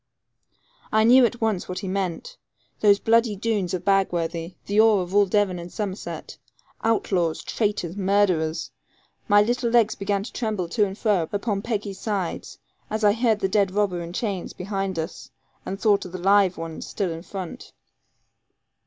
I 0.91 1.03
knew 1.03 1.27
at 1.27 1.41
once 1.41 1.69
what 1.69 1.77
he 1.81 1.87
meant 1.87 2.35
those 2.79 2.97
bloody 2.97 3.35
Doones 3.35 3.71
of 3.75 3.85
Bagworthy, 3.85 4.55
the 4.65 4.81
awe 4.81 4.97
of 4.99 5.13
all 5.13 5.27
Devon 5.27 5.59
and 5.59 5.71
Somerset, 5.71 6.39
outlaws, 6.83 7.43
traitors, 7.43 7.95
murderers. 7.95 8.71
My 9.27 9.43
little 9.43 9.69
legs 9.69 9.93
began 9.93 10.23
to 10.23 10.33
tremble 10.33 10.67
to 10.69 10.85
and 10.87 10.97
fro 10.97 11.29
upon 11.31 11.61
Peggy's 11.61 11.99
sides, 11.99 12.57
as 12.89 13.03
I 13.03 13.13
heard 13.13 13.41
the 13.41 13.47
dead 13.47 13.69
robber 13.69 14.01
in 14.01 14.11
chains 14.11 14.53
behind 14.53 14.97
us, 14.97 15.29
and 15.67 15.79
thought 15.79 16.03
of 16.05 16.13
the 16.13 16.17
live 16.17 16.57
ones 16.57 16.87
still 16.87 17.11
in 17.11 17.21
front. 17.21 17.71